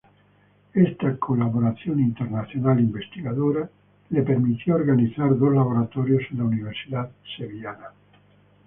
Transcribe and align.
Esta 0.73 1.15
colaboración 1.17 1.99
internacional 1.99 2.79
investigadora 2.79 3.69
le 4.09 4.23
permitió 4.23 4.73
organizar 4.73 5.37
dos 5.37 5.53
laboratorios 5.53 6.23
en 6.31 6.39
la 6.39 6.43
Universidad 6.45 7.11
sevillana. 7.37 7.89